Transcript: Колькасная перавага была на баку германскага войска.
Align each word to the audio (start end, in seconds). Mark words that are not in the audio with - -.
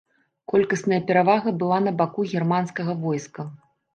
Колькасная 0.51 0.97
перавага 1.09 1.51
была 1.63 1.77
на 1.87 1.93
баку 2.01 2.25
германскага 2.31 2.95
войска. 3.07 3.49